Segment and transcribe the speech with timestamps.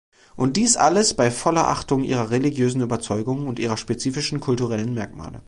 [0.35, 5.39] Und dies alles bei voller Achtung ihrer religiösen Überzeugungen und ihrer spezifischen kulturellen Merkmale.